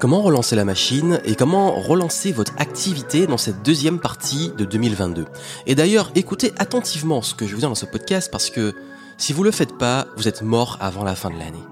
[0.00, 5.24] Comment relancer la machine et comment relancer votre activité dans cette deuxième partie de 2022
[5.66, 8.76] Et d'ailleurs, écoutez attentivement ce que je vous dis dans ce podcast parce que
[9.16, 11.64] si vous le faites pas, vous êtes mort avant la fin de l'année.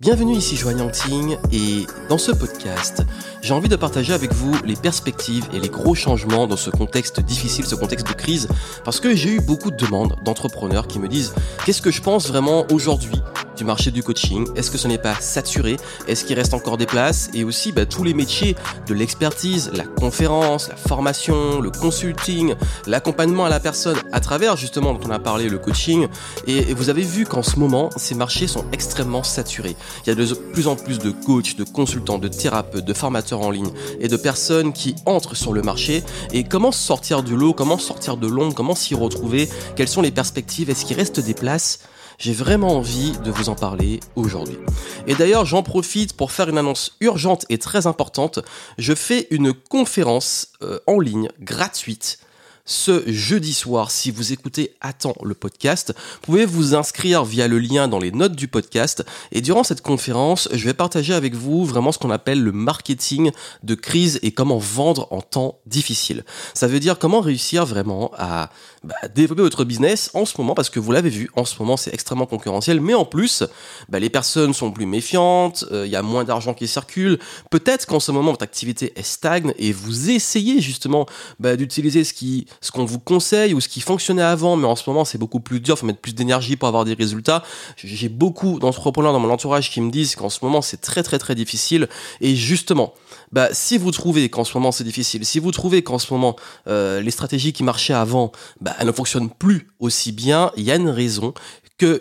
[0.00, 3.02] Bienvenue ici Joanne Yangting et dans ce podcast,
[3.42, 7.20] j'ai envie de partager avec vous les perspectives et les gros changements dans ce contexte
[7.20, 8.48] difficile, ce contexte de crise,
[8.82, 11.34] parce que j'ai eu beaucoup de demandes d'entrepreneurs qui me disent
[11.66, 13.20] qu'est-ce que je pense vraiment aujourd'hui?
[13.56, 14.46] Du marché du coaching.
[14.56, 15.76] Est-ce que ce n'est pas saturé?
[16.08, 17.30] Est-ce qu'il reste encore des places?
[17.34, 22.54] Et aussi bah, tous les métiers de l'expertise, la conférence, la formation, le consulting,
[22.86, 26.08] l'accompagnement à la personne à travers justement dont on a parlé le coaching.
[26.46, 29.76] Et vous avez vu qu'en ce moment, ces marchés sont extrêmement saturés.
[30.04, 33.40] Il y a de plus en plus de coachs, de consultants, de thérapeutes, de formateurs
[33.40, 36.02] en ligne et de personnes qui entrent sur le marché.
[36.32, 37.52] Et comment sortir du lot?
[37.52, 38.54] Comment sortir de l'ombre?
[38.54, 39.48] Comment s'y retrouver?
[39.76, 40.70] Quelles sont les perspectives?
[40.70, 41.80] Est-ce qu'il reste des places?
[42.18, 44.58] J'ai vraiment envie de vous en parler aujourd'hui.
[45.06, 48.40] Et d'ailleurs, j'en profite pour faire une annonce urgente et très importante.
[48.78, 52.18] Je fais une conférence euh, en ligne gratuite
[52.66, 57.58] ce jeudi soir, si vous écoutez temps le podcast, vous pouvez vous inscrire via le
[57.58, 59.04] lien dans les notes du podcast.
[59.32, 63.32] Et durant cette conférence, je vais partager avec vous vraiment ce qu'on appelle le marketing
[63.62, 66.24] de crise et comment vendre en temps difficile.
[66.54, 68.48] Ça veut dire comment réussir vraiment à
[68.84, 71.78] bah, développer votre business en ce moment, parce que vous l'avez vu, en ce moment
[71.78, 73.42] c'est extrêmement concurrentiel, mais en plus,
[73.88, 77.18] bah, les personnes sont plus méfiantes, euh, il y a moins d'argent qui circule.
[77.50, 81.06] Peut-être qu'en ce moment votre activité est stagne et vous essayez justement
[81.40, 84.76] bah, d'utiliser ce qui ce qu'on vous conseille ou ce qui fonctionnait avant, mais en
[84.76, 87.42] ce moment c'est beaucoup plus dur, faut mettre plus d'énergie pour avoir des résultats.
[87.76, 91.18] J'ai beaucoup d'entrepreneurs dans mon entourage qui me disent qu'en ce moment c'est très très
[91.18, 91.88] très difficile.
[92.20, 92.92] Et justement,
[93.32, 96.36] bah, si vous trouvez qu'en ce moment c'est difficile, si vous trouvez qu'en ce moment
[96.68, 100.70] euh, les stratégies qui marchaient avant, bah, elles ne fonctionnent plus aussi bien, il y
[100.70, 101.34] a une raison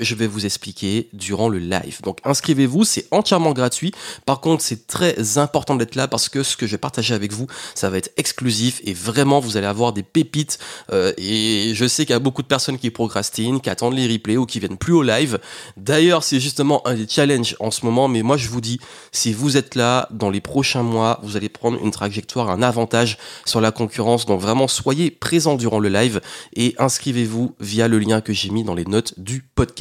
[0.01, 2.01] je vais vous expliquer durant le live.
[2.03, 3.91] Donc inscrivez-vous, c'est entièrement gratuit.
[4.25, 7.33] Par contre, c'est très important d'être là parce que ce que je vais partager avec
[7.33, 10.59] vous, ça va être exclusif et vraiment vous allez avoir des pépites.
[10.91, 14.07] Euh, et je sais qu'il y a beaucoup de personnes qui procrastinent, qui attendent les
[14.07, 15.39] replays ou qui viennent plus au live.
[15.77, 18.07] D'ailleurs, c'est justement un des challenges en ce moment.
[18.07, 18.79] Mais moi, je vous dis,
[19.11, 23.17] si vous êtes là dans les prochains mois, vous allez prendre une trajectoire, un avantage
[23.45, 24.25] sur la concurrence.
[24.25, 26.21] Donc vraiment, soyez présents durant le live
[26.55, 29.72] et inscrivez-vous via le lien que j'ai mis dans les notes du podcast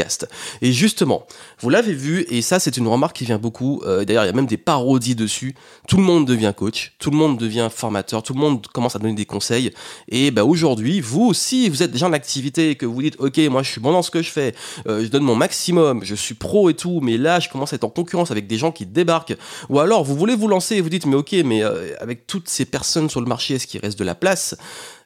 [0.61, 1.27] Et justement,
[1.61, 4.31] vous l'avez vu, et ça c'est une remarque qui vient beaucoup, euh, d'ailleurs il y
[4.31, 5.55] a même des parodies dessus,
[5.89, 8.99] tout le monde devient coach, tout le monde devient formateur, tout le monde commence à
[8.99, 9.73] donner des conseils,
[10.09, 13.39] et bah aujourd'hui, vous aussi, vous êtes déjà en activité et que vous dites, ok,
[13.51, 14.55] moi je suis bon dans ce que je fais,
[14.87, 17.77] euh, je donne mon maximum, je suis pro et tout, mais là je commence à
[17.77, 19.37] être en concurrence avec des gens qui débarquent,
[19.69, 22.49] ou alors vous voulez vous lancer et vous dites, mais ok, mais euh, avec toutes
[22.49, 24.57] ces personnes sur le marché, est-ce qu'il reste de la place?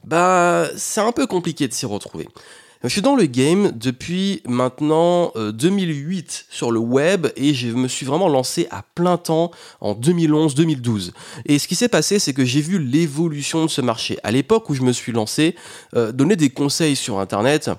[0.05, 2.29] Bah c'est un peu compliqué de s'y retrouver.
[2.83, 7.89] Je suis dans le game depuis maintenant 2008 euh, sur le web et je me
[7.89, 9.51] suis vraiment lancé à plein temps
[9.81, 11.13] en 2011-2012.
[11.47, 14.19] Et ce qui s'est passé, c'est que j'ai vu l'évolution de ce marché.
[14.23, 15.57] À l'époque où je me suis lancé,
[15.95, 17.71] euh, donner des conseils sur Internet,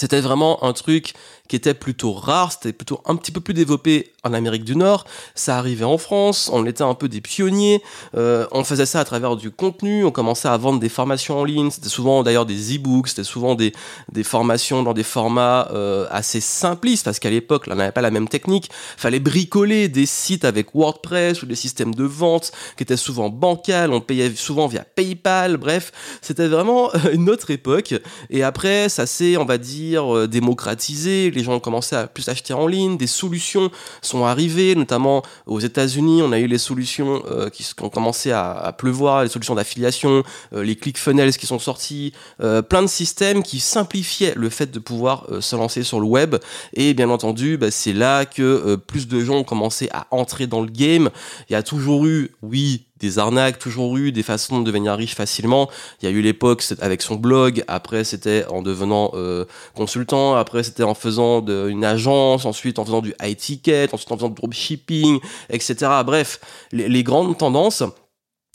[0.00, 1.12] c'était vraiment un truc
[1.46, 5.04] qui était plutôt rare, c'était plutôt un petit peu plus développé en Amérique du Nord,
[5.34, 7.82] ça arrivait en France, on était un peu des pionniers,
[8.16, 11.44] euh, on faisait ça à travers du contenu, on commençait à vendre des formations en
[11.44, 13.72] ligne, c'était souvent d'ailleurs des e-books, c'était souvent des,
[14.12, 18.12] des formations dans des formats euh, assez simplistes, parce qu'à l'époque, on n'avait pas la
[18.12, 22.96] même technique, fallait bricoler des sites avec WordPress ou des systèmes de vente qui étaient
[22.96, 27.94] souvent bancals, on payait souvent via PayPal, bref, c'était vraiment une autre époque,
[28.30, 32.28] et après, ça s'est, on va dire, euh, démocratisé, les gens ont commencé à plus
[32.28, 33.70] acheter en ligne, des solutions
[34.02, 38.74] sont arrivées, notamment aux États-Unis, on a eu les solutions euh, qui, ont commencé à,
[38.76, 42.12] pleuvoir, les solutions d'affiliation, euh, les ClickFunnels qui sont sortis,
[42.42, 46.36] euh, plein de systèmes qui simplifiaient le fait de pouvoir se lancer sur le web.
[46.74, 50.60] Et bien entendu, bah, c'est là que plus de gens ont commencé à entrer dans
[50.60, 51.10] le game.
[51.48, 55.14] Il y a toujours eu, oui, des arnaques, toujours eu des façons de devenir riche
[55.14, 55.68] facilement.
[56.00, 59.44] Il y a eu l'époque avec son blog, après c'était en devenant euh,
[59.74, 64.12] consultant, après c'était en faisant de, une agence, ensuite en faisant du high ticket, ensuite
[64.12, 65.74] en faisant du dropshipping, etc.
[66.04, 66.40] Bref,
[66.72, 67.82] les grandes tendances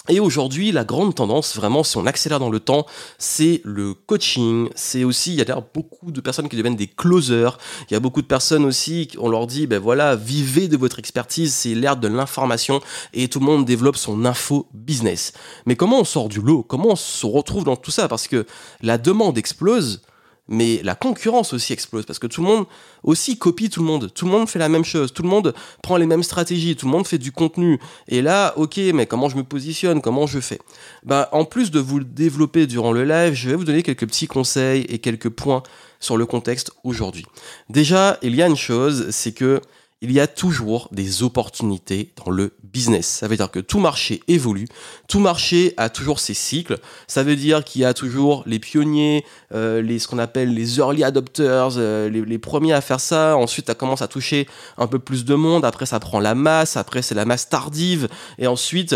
[0.08, 2.86] et aujourd'hui, la grande tendance, vraiment, si on accélère dans le temps,
[3.18, 4.70] c'est le coaching.
[4.76, 7.58] C'est aussi, il y a beaucoup de personnes qui deviennent des closers.
[7.90, 11.00] Il y a beaucoup de personnes aussi, on leur dit, ben voilà, vivez de votre
[11.00, 12.82] expertise, c'est l'ère de l'information
[13.14, 15.34] et tout le monde développe son info business.
[15.66, 16.64] Mais comment on sort du lot?
[16.64, 18.08] Comment on se retrouve dans tout ça?
[18.08, 18.46] Parce que
[18.82, 20.02] la demande explose
[20.48, 22.66] mais la concurrence aussi explose parce que tout le monde
[23.04, 24.14] aussi copie tout le monde.
[24.14, 26.86] Tout le monde fait la même chose, tout le monde prend les mêmes stratégies, tout
[26.86, 27.80] le monde fait du contenu.
[28.08, 30.60] Et là, ok, mais comment je me positionne, comment je fais?
[31.04, 34.08] Bah, en plus de vous le développer durant le live, je vais vous donner quelques
[34.08, 35.64] petits conseils et quelques points
[36.00, 37.26] sur le contexte aujourd'hui.
[37.70, 39.62] Déjà, il y a une chose, c'est que
[40.06, 43.06] il y a toujours des opportunités dans le business.
[43.08, 44.68] Ça veut dire que tout marché évolue,
[45.08, 46.78] tout marché a toujours ses cycles.
[47.08, 51.04] Ça veut dire qu'il y a toujours les pionniers, euh, ce qu'on appelle les early
[51.04, 53.36] adopters, euh, les, les, premiers à faire ça.
[53.38, 54.48] Ensuite, ça commence à toucher
[54.78, 55.66] un peu plus de monde.
[55.66, 56.78] Après, ça prend la masse.
[56.78, 58.08] Après, c'est la masse tardive.
[58.38, 58.96] Et ensuite,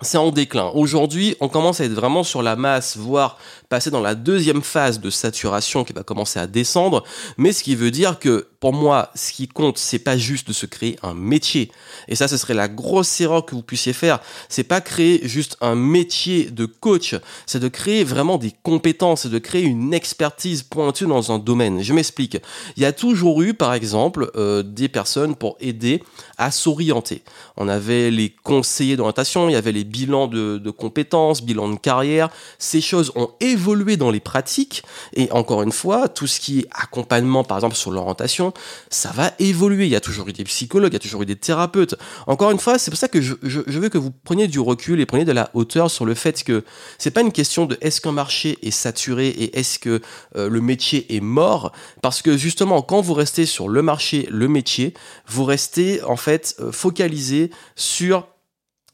[0.00, 0.72] c'est en déclin.
[0.74, 3.38] Aujourd'hui, on commence à être vraiment sur la masse, voire
[3.68, 7.04] passer dans la deuxième phase de saturation qui va commencer à descendre.
[7.38, 10.52] Mais ce qui veut dire que, pour moi, ce qui compte, c'est pas juste de
[10.52, 11.70] se créer un métier.
[12.08, 14.20] Et ça, ce serait la grosse erreur que vous puissiez faire.
[14.48, 17.14] C'est pas créer juste un métier de coach.
[17.46, 21.82] C'est de créer vraiment des compétences, c'est de créer une expertise pointue dans un domaine.
[21.82, 22.38] Je m'explique.
[22.76, 26.02] Il y a toujours eu, par exemple, euh, des personnes pour aider
[26.36, 27.22] à s'orienter.
[27.56, 32.30] On avait les conseillers d'orientation, il y avait les bilans de, compétences, bilans de carrière.
[32.58, 34.82] Ces choses ont évolué dans les pratiques.
[35.14, 38.52] Et encore une fois, tout ce qui est accompagnement, par exemple, sur l'orientation,
[38.90, 39.86] ça va évoluer.
[39.86, 41.94] Il y a toujours eu des psychologues, il y a toujours eu des thérapeutes.
[42.26, 45.06] Encore une fois, c'est pour ça que je, veux que vous preniez du recul et
[45.06, 46.64] preniez de la hauteur sur le fait que
[46.98, 50.00] c'est pas une question de est-ce qu'un marché est saturé et est-ce que
[50.36, 51.72] euh, le métier est mort.
[52.02, 54.94] Parce que justement, quand vous restez sur le marché, le métier,
[55.26, 58.26] vous restez en fait euh, focalisé sur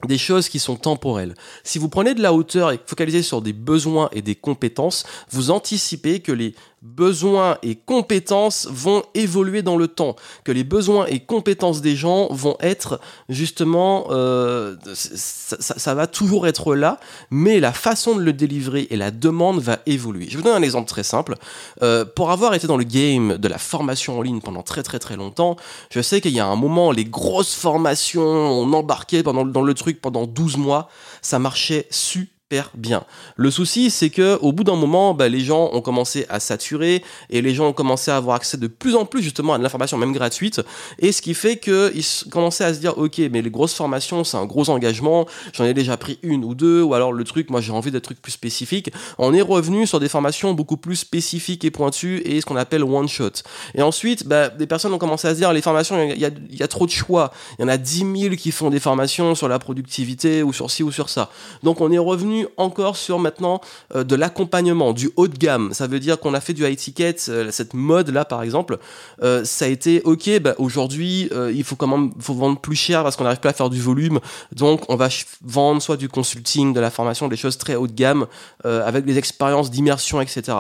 [0.07, 1.35] des choses qui sont temporelles.
[1.65, 5.51] Si vous prenez de la hauteur et focalisez sur des besoins et des compétences, vous
[5.51, 11.21] anticipez que les besoins et compétences vont évoluer dans le temps, que les besoins et
[11.21, 16.99] compétences des gens vont être justement, euh, ça, va toujours être là,
[17.31, 20.27] mais la façon de le délivrer et la demande va évoluer.
[20.31, 21.35] Je vous donne un exemple très simple.
[21.83, 24.99] Euh, pour avoir été dans le game de la formation en ligne pendant très très
[24.99, 25.57] très longtemps,
[25.91, 29.75] je sais qu'il y a un moment, les grosses formations, on embarquait pendant, dans le
[29.75, 30.89] truc pendant 12 mois,
[31.21, 32.40] ça marchait super
[32.75, 33.05] bien.
[33.37, 37.03] Le souci, c'est que au bout d'un moment, bah, les gens ont commencé à saturer
[37.31, 39.63] et les gens ont commencé à avoir accès de plus en plus justement à de
[39.63, 40.61] l'information même gratuite.
[40.99, 44.37] Et ce qui fait qu'ils commençaient à se dire, ok, mais les grosses formations, c'est
[44.37, 45.27] un gros engagement.
[45.53, 48.01] J'en ai déjà pris une ou deux, ou alors le truc, moi j'ai envie d'être
[48.01, 48.91] trucs plus spécifiques.
[49.19, 52.83] On est revenu sur des formations beaucoup plus spécifiques et pointues et ce qu'on appelle
[52.83, 53.31] one shot.
[53.75, 56.63] Et ensuite, bah, des personnes ont commencé à se dire, les formations, il y y
[56.63, 57.33] a trop de choix.
[57.59, 60.71] Il y en a 10 000 qui font des formations sur la productivité ou sur
[60.71, 61.31] ci ou sur ça.
[61.63, 63.61] Donc on est revenu encore sur maintenant
[63.95, 65.73] euh, de l'accompagnement, du haut de gamme.
[65.73, 68.79] Ça veut dire qu'on a fait du high ticket, euh, cette mode là par exemple,
[69.23, 70.41] euh, ça a été ok.
[70.41, 73.53] Bah, aujourd'hui, il faut quand même faut vendre plus cher parce qu'on n'arrive pas à
[73.53, 74.21] faire du volume,
[74.53, 75.09] donc on va
[75.43, 78.27] vendre soit du consulting, de la formation, des choses très haut de gamme
[78.65, 80.59] avec des expériences d'immersion, etc.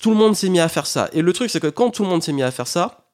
[0.00, 1.08] Tout le monde s'est mis à faire ça.
[1.12, 3.05] Et le truc c'est que quand tout le monde s'est mis à faire ça,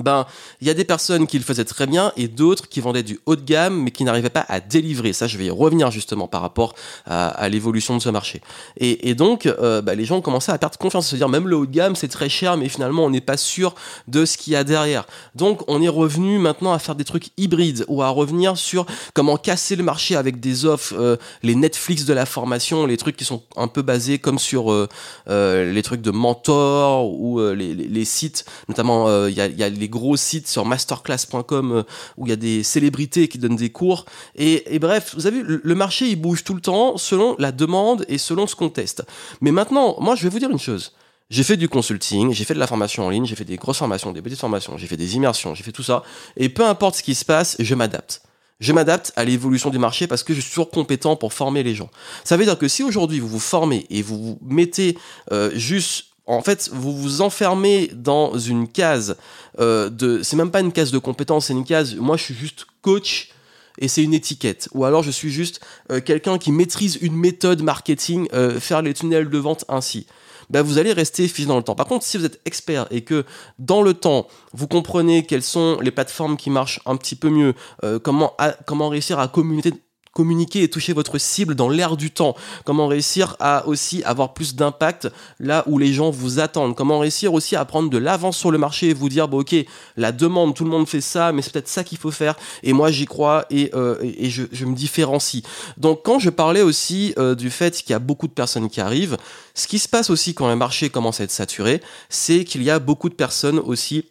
[0.00, 0.26] ben,
[0.60, 3.20] il y a des personnes qui le faisaient très bien et d'autres qui vendaient du
[3.26, 5.12] haut de gamme mais qui n'arrivaient pas à délivrer.
[5.12, 6.74] Ça, je vais y revenir justement par rapport
[7.06, 8.40] à, l'évolution de ce marché.
[8.78, 11.56] Et, donc, euh, ben, les gens ont commencé à perdre confiance, se dire même le
[11.56, 13.74] haut de gamme c'est très cher, mais finalement on n'est pas sûr
[14.08, 15.06] de ce qu'il y a derrière.
[15.36, 19.36] Donc, on est revenu maintenant à faire des trucs hybrides ou à revenir sur comment
[19.36, 23.24] casser le marché avec des offres, euh, les Netflix de la formation, les trucs qui
[23.24, 29.26] sont un peu basés comme sur euh, les trucs de mentor ou les, sites, notamment
[29.26, 31.82] il y a, y a les gros sites sur masterclass.com euh,
[32.16, 34.04] où il y a des célébrités qui donnent des cours.
[34.36, 38.18] Et, bref, vous avez le marché il bouge tout le temps selon la demande et
[38.18, 39.04] selon ce qu'on teste.
[39.40, 40.92] Mais maintenant, moi je vais vous dire une chose.
[41.30, 43.78] J'ai fait du consulting, j'ai fait de la formation en ligne, j'ai fait des grosses
[43.78, 46.02] formations, des petites formations, j'ai fait des immersions, j'ai fait tout ça.
[46.36, 48.22] Et peu importe ce qui se passe, je m'adapte.
[48.60, 51.74] Je m'adapte à l'évolution du marché parce que je suis toujours compétent pour former les
[51.74, 51.90] gens.
[52.24, 54.96] Ça veut dire que si aujourd'hui vous vous formez et vous vous mettez
[55.32, 59.16] euh, juste en fait, vous vous enfermez dans une case
[59.60, 60.22] euh, de.
[60.22, 61.96] C'est même pas une case de compétences, c'est une case.
[61.96, 63.30] Moi, je suis juste coach
[63.78, 64.68] et c'est une étiquette.
[64.72, 65.60] Ou alors, je suis juste
[65.92, 70.06] euh, quelqu'un qui maîtrise une méthode marketing, euh, faire les tunnels de vente ainsi.
[70.50, 71.74] Ben, vous allez rester figé dans le temps.
[71.74, 73.24] Par contre, si vous êtes expert et que
[73.58, 77.54] dans le temps, vous comprenez quelles sont les plateformes qui marchent un petit peu mieux,
[78.02, 79.72] comment, comment réussir à communiquer,
[80.14, 84.54] communiquer et toucher votre cible dans l'air du temps, comment réussir à aussi avoir plus
[84.54, 85.08] d'impact
[85.40, 88.58] là où les gens vous attendent, comment réussir aussi à prendre de l'avance sur le
[88.58, 89.54] marché et vous dire, bon, ok,
[89.96, 92.72] la demande, tout le monde fait ça, mais c'est peut-être ça qu'il faut faire, et
[92.72, 95.42] moi j'y crois et, euh, et je, me différencie.
[95.76, 98.80] Donc quand je parlais aussi euh, du fait qu'il y a beaucoup de personnes qui
[98.80, 99.16] arrivent,
[99.54, 102.70] ce qui se passe aussi quand un marché commence à être saturé, c'est qu'il y
[102.70, 104.04] a beaucoup de personnes aussi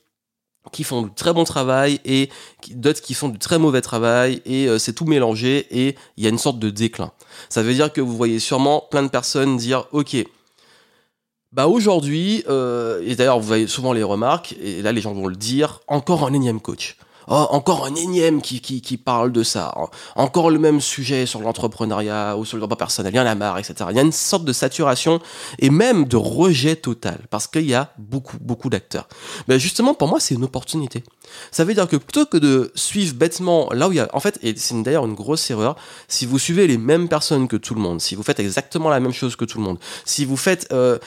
[0.71, 2.29] qui font du très bon travail et
[2.71, 6.27] d'autres qui font du très mauvais travail et euh, c'est tout mélangé et il y
[6.27, 7.11] a une sorte de déclin.
[7.49, 10.15] Ça veut dire que vous voyez sûrement plein de personnes dire ok
[11.51, 15.27] bah aujourd'hui euh, et d'ailleurs vous voyez souvent les remarques et là les gens vont
[15.27, 19.43] le dire encore un énième coach Oh, encore un énième qui, qui, qui parle de
[19.43, 19.73] ça.
[20.15, 23.13] Encore le même sujet sur l'entrepreneuriat ou sur le droit personnel.
[23.13, 23.75] Il y en a marre, etc.
[23.91, 25.19] Il y a une sorte de saturation
[25.59, 29.07] et même de rejet total parce qu'il y a beaucoup, beaucoup d'acteurs.
[29.47, 31.03] Mais justement, pour moi, c'est une opportunité.
[31.51, 34.19] Ça veut dire que plutôt que de suivre bêtement là où il y a, en
[34.19, 35.75] fait, et c'est d'ailleurs une grosse erreur,
[36.07, 38.99] si vous suivez les mêmes personnes que tout le monde, si vous faites exactement la
[38.99, 40.97] même chose que tout le monde, si vous faites, euh,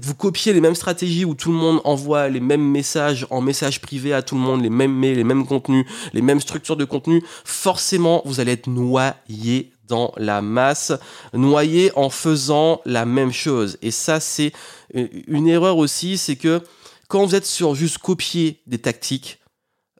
[0.00, 3.80] vous copiez les mêmes stratégies où tout le monde envoie les mêmes messages en message
[3.80, 5.46] privé à tout le monde, les mêmes mails, les mêmes
[6.12, 10.92] les mêmes structures de contenu, forcément, vous allez être noyé dans la masse,
[11.34, 13.76] noyé en faisant la même chose.
[13.82, 14.52] Et ça, c'est
[14.94, 16.62] une erreur aussi, c'est que
[17.08, 19.41] quand vous êtes sur juste copier des tactiques,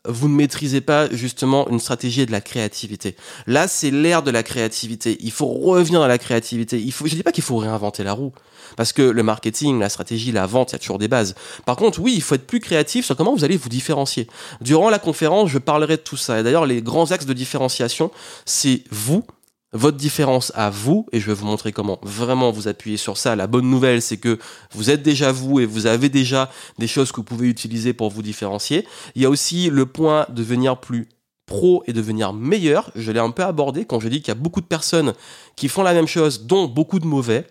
[0.08, 3.14] vous ne maîtrisez pas justement une stratégie de la créativité.
[3.46, 5.16] Là, c'est l'ère de la créativité.
[5.20, 6.80] Il faut revenir dans la créativité.
[6.80, 8.32] Il faut, dis pas qu'il faut réinventer la roue,
[8.76, 11.34] parce que le marketing, la stratégie, la vente, il y a toujours des bases.
[11.66, 14.26] Par contre, oui, il faut être plus créatif sur comment vous allez vous différencier.
[14.60, 16.40] Durant la conférence, je parlerai de tout ça.
[16.40, 18.10] Et d'ailleurs, les grands axes de différenciation,
[18.44, 19.24] c'est vous,
[19.72, 23.36] votre différence à vous, et je vais vous montrer comment vraiment vous appuyer sur ça.
[23.36, 24.38] La bonne nouvelle, c'est que
[24.72, 28.10] vous êtes déjà vous et vous avez déjà des choses que vous pouvez utiliser pour
[28.10, 28.86] vous différencier.
[29.14, 31.08] Il y a aussi le point de devenir plus
[31.46, 32.90] pro et devenir meilleur.
[32.94, 35.14] Je l'ai un peu abordé quand je dis qu'il y a beaucoup de personnes
[35.56, 37.46] qui font la même chose, dont beaucoup de mauvais.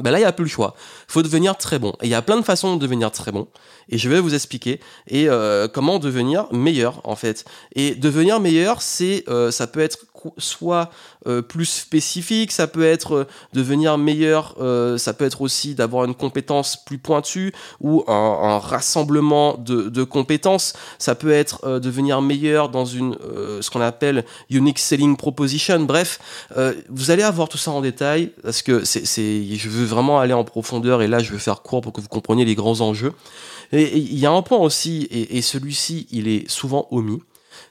[0.00, 0.74] Ben là, il n'y a plus le choix.
[1.08, 1.90] Il faut devenir très bon.
[2.00, 3.48] Et il y a plein de façons de devenir très bon.
[3.88, 7.44] Et je vais vous expliquer et euh, comment devenir meilleur en fait.
[7.74, 9.98] Et devenir meilleur, c'est euh, ça peut être
[10.38, 10.90] soit
[11.26, 16.04] euh, plus spécifique, ça peut être euh, devenir meilleur, euh, ça peut être aussi d'avoir
[16.04, 22.84] une compétence plus pointue ou un, rassemblement de, compétences, ça peut être devenir meilleur dans
[22.84, 23.16] une
[23.60, 25.80] ce qu'on appelle unique selling proposition.
[25.80, 26.18] Bref,
[26.88, 30.44] vous allez avoir tout ça en détail parce que c'est, je veux vraiment aller en
[30.44, 33.12] profondeur et là je veux faire court pour que vous compreniez les grands enjeux.
[33.72, 37.20] Et il y a un point aussi, et, et celui-ci il est souvent omis,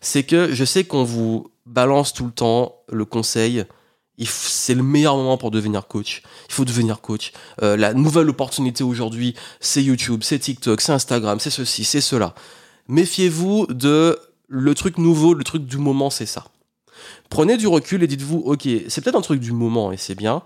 [0.01, 3.63] c'est que je sais qu'on vous balance tout le temps le conseil.
[4.25, 6.23] C'est le meilleur moment pour devenir coach.
[6.49, 7.31] Il faut devenir coach.
[7.61, 12.35] Euh, la nouvelle opportunité aujourd'hui, c'est YouTube, c'est TikTok, c'est Instagram, c'est ceci, c'est cela.
[12.89, 16.45] Méfiez-vous de le truc nouveau, le truc du moment, c'est ça.
[17.29, 20.41] Prenez du recul et dites-vous, ok, c'est peut-être un truc du moment et c'est bien,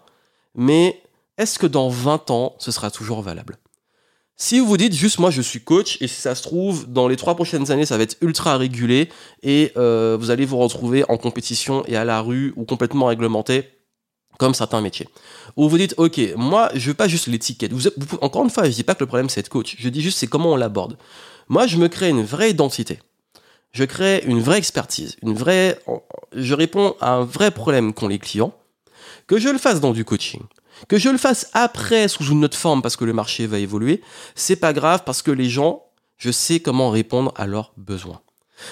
[0.54, 1.02] mais
[1.38, 3.58] est-ce que dans 20 ans, ce sera toujours valable?
[4.36, 7.08] Si vous vous dites juste moi je suis coach et si ça se trouve dans
[7.08, 9.10] les trois prochaines années ça va être ultra régulé
[9.44, 13.70] et euh, vous allez vous retrouver en compétition et à la rue ou complètement réglementé
[14.40, 15.08] comme certains métiers.
[15.56, 17.72] Ou vous dites ok moi je veux pas juste l'étiquette.
[18.22, 19.76] Encore une fois je dis pas que le problème c'est être coach.
[19.78, 20.98] Je dis juste c'est comment on l'aborde.
[21.48, 23.00] Moi je me crée une vraie identité.
[23.72, 25.80] Je crée une vraie expertise, une vraie.
[26.36, 28.54] Je réponds à un vrai problème qu'ont les clients.
[29.28, 30.42] Que je le fasse dans du coaching,
[30.88, 34.02] que je le fasse après sous une autre forme parce que le marché va évoluer,
[34.36, 35.84] c'est pas grave parce que les gens,
[36.18, 38.22] je sais comment répondre à leurs besoins.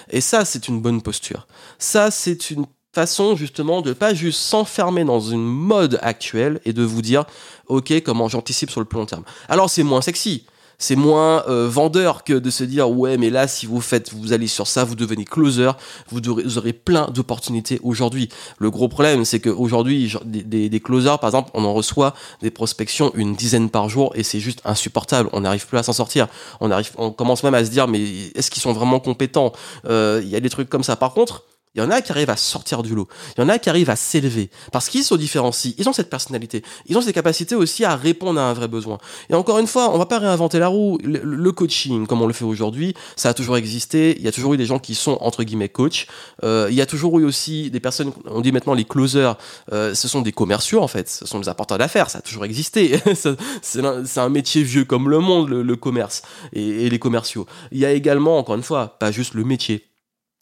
[0.10, 1.48] Et ça, c'est une bonne posture.
[1.80, 6.84] Ça, c'est une façon justement de pas juste s'enfermer dans une mode actuelle et de
[6.84, 7.26] vous dire,
[7.68, 9.24] ok, comment j'anticipe sur le plus long terme.
[9.48, 10.46] Alors c'est moins sexy,
[10.82, 14.34] c'est moins euh, vendeur que de se dire ouais mais là si vous faites vous
[14.34, 15.72] allez sur ça vous devenez closer
[16.10, 16.22] vous
[16.58, 18.30] aurez, plein d'opportunités aujourd'hui.
[18.58, 23.12] Le gros problème c'est qu'aujourd'hui des, des, closers par exemple on en reçoit des prospections
[23.14, 25.30] une dizaine par jour et c'est juste insupportable.
[25.34, 26.28] On n'arrive plus à s'en sortir.
[26.60, 28.02] On arrive on commence même à se dire mais
[28.34, 29.54] est-ce qu'ils sont vraiment compétents?
[29.86, 30.96] Euh, il y a des trucs comme ça.
[30.96, 33.08] Par contre il y en a qui arrivent à sortir du lot.
[33.38, 34.50] Il y en a qui arrivent à s'élever.
[34.74, 35.72] Parce qu'ils se différencient.
[35.78, 36.64] Ils ont cette personnalité.
[36.86, 38.98] Ils ont cette capacité aussi à répondre à un vrai besoin.
[39.30, 40.98] Et encore une fois, on va pas réinventer la roue.
[41.02, 44.18] Le, coaching, comme on le fait aujourd'hui, ça a toujours existé.
[44.18, 46.08] Il y a toujours eu des gens qui sont, entre guillemets, coach.
[46.44, 49.38] Euh, il y a toujours eu aussi des personnes, on dit maintenant les closers,
[49.72, 51.08] euh, ce sont des commerciaux, en fait.
[51.10, 52.10] Ce sont des apporteurs d'affaires.
[52.10, 53.00] Ça a toujours existé.
[53.62, 57.46] c'est un, métier vieux comme le monde, le, commerce et, et les commerciaux.
[57.72, 59.91] Il y a également, encore une fois, pas juste le métier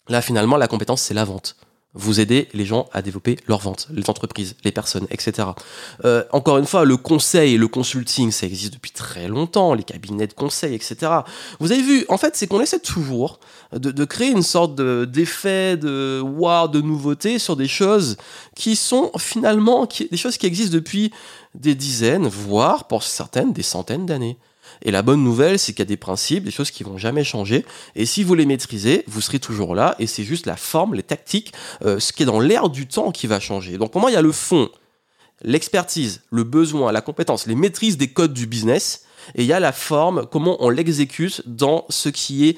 [0.10, 1.56] Là, finalement, la compétence, c'est la vente.
[1.96, 5.48] Vous aidez les gens à développer leur vente, les entreprises, les personnes, etc.
[6.06, 10.28] Euh, encore une fois, le conseil, le consulting, ça existe depuis très longtemps, les cabinets
[10.28, 11.12] de conseil, etc.
[11.60, 13.40] Vous avez vu, en fait, c'est qu'on essaie toujours
[13.74, 18.18] de, créer une sorte d'effet de, wow, de nouveauté sur des choses
[18.56, 21.12] qui sont finalement des choses qui existent depuis
[21.56, 24.38] des dizaines, voire pour certaines des centaines d'années.
[24.84, 27.24] Et la bonne nouvelle, c'est qu'il y a des principes, des choses qui vont jamais
[27.24, 27.66] changer.
[27.96, 29.96] Et si vous les maîtrisez, vous serez toujours là.
[30.00, 33.12] Et c'est juste la forme, les tactiques, euh, ce qui est dans l'air du temps
[33.12, 33.78] qui va changer.
[33.78, 34.70] Donc pour moi, il y a le fond,
[35.42, 39.06] l'expertise, le besoin, la compétence, les maîtrises des codes du business.
[39.36, 42.58] Et il y a la forme, comment on l'exécute dans ce qui est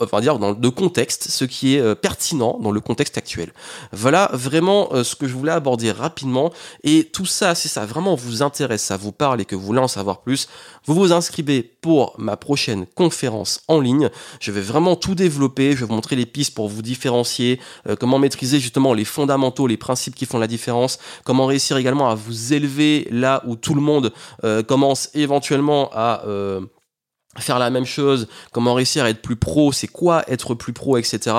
[0.00, 3.52] enfin dire dans de contexte, ce qui est euh, pertinent dans le contexte actuel.
[3.92, 6.52] Voilà vraiment euh, ce que je voulais aborder rapidement.
[6.84, 9.80] Et tout ça, si ça vraiment vous intéresse, ça vous parle et que vous voulez
[9.80, 10.48] en savoir plus,
[10.86, 14.10] vous vous inscrivez pour ma prochaine conférence en ligne.
[14.38, 15.72] Je vais vraiment tout développer.
[15.72, 17.58] Je vais vous montrer les pistes pour vous différencier,
[17.88, 22.10] euh, comment maîtriser justement les fondamentaux, les principes qui font la différence, comment réussir également
[22.10, 24.12] à vous élever là où tout le monde
[24.66, 26.22] commence éventuellement à
[27.38, 30.96] faire la même chose, comment réussir à être plus pro, c'est quoi être plus pro,
[30.96, 31.36] etc.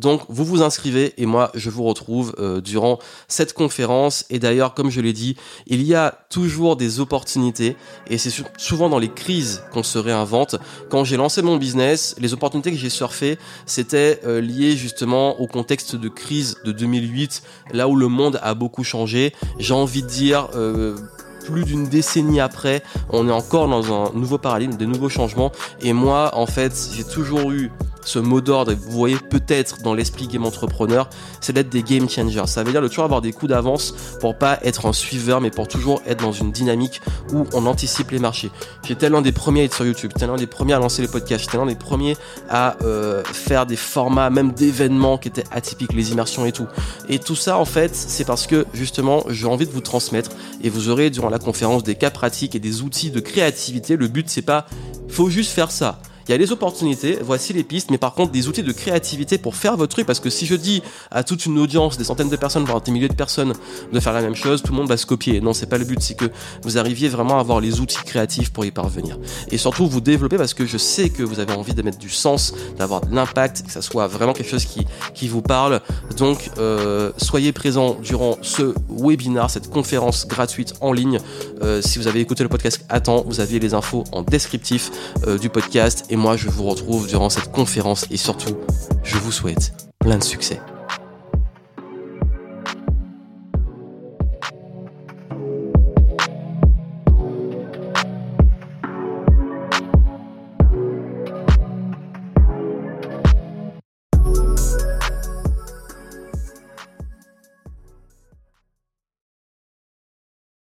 [0.00, 2.98] Donc vous vous inscrivez et moi je vous retrouve euh, durant
[3.28, 4.24] cette conférence.
[4.30, 5.36] Et d'ailleurs, comme je l'ai dit,
[5.66, 7.76] il y a toujours des opportunités
[8.08, 10.56] et c'est souvent dans les crises qu'on se réinvente.
[10.88, 15.46] Quand j'ai lancé mon business, les opportunités que j'ai surfées, c'était euh, lié justement au
[15.46, 19.34] contexte de crise de 2008, là où le monde a beaucoup changé.
[19.58, 20.48] J'ai envie de dire...
[20.54, 20.96] Euh,
[21.44, 25.52] plus d'une décennie après, on est encore dans un nouveau paradigme, des nouveaux changements.
[25.80, 27.70] Et moi, en fait, j'ai toujours eu
[28.04, 31.08] ce mot d'ordre, vous voyez peut-être dans l'esprit game entrepreneur,
[31.40, 32.46] c'est d'être des game changers.
[32.46, 35.50] Ça veut dire de toujours avoir des coups d'avance pour pas être un suiveur, mais
[35.50, 37.00] pour toujours être dans une dynamique
[37.32, 38.50] où on anticipe les marchés.
[38.86, 41.08] J'étais l'un des premiers à être sur YouTube, j'étais l'un des premiers à lancer les
[41.08, 42.16] podcasts, j'étais l'un des premiers
[42.48, 46.66] à euh, faire des formats, même d'événements qui étaient atypiques, les immersions et tout.
[47.08, 50.30] Et tout ça, en fait, c'est parce que justement, j'ai envie de vous transmettre
[50.62, 53.96] et vous aurez durant la conférence des cas pratiques et des outils de créativité.
[53.96, 54.66] Le but, c'est pas,
[55.08, 56.00] faut juste faire ça.
[56.26, 59.38] Il y a les opportunités, voici les pistes, mais par contre des outils de créativité
[59.38, 62.30] pour faire votre truc, parce que si je dis à toute une audience, des centaines
[62.30, 63.52] de personnes, voire des milliers de personnes,
[63.92, 65.40] de faire la même chose, tout le monde va se copier.
[65.40, 66.26] Non, c'est pas le but, c'est que
[66.62, 69.18] vous arriviez vraiment à avoir les outils créatifs pour y parvenir.
[69.50, 72.10] Et surtout vous développer parce que je sais que vous avez envie de mettre du
[72.10, 75.80] sens, d'avoir de l'impact, que ça soit vraiment quelque chose qui, qui vous parle.
[76.16, 81.18] Donc euh, soyez présents durant ce webinar, cette conférence gratuite en ligne.
[81.62, 84.90] Euh, si vous avez écouté le podcast à temps, vous aviez les infos en descriptif
[85.26, 88.56] euh, du podcast et moi je vous retrouve durant cette conférence et surtout,
[89.02, 90.60] je vous souhaite plein de succès.